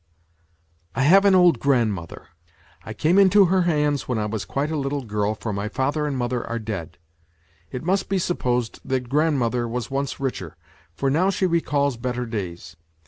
[0.95, 2.29] "I have an old grandmother.
[2.83, 6.17] I came into her hands when I was quite a little girl, for mv^father and
[6.17, 6.97] jnother are dead.
[7.71, 10.57] It must be supposed that grandmother was once richer,
[10.95, 12.75] for now she recalls better days.